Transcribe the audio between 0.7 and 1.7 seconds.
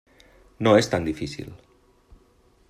és tan difícil.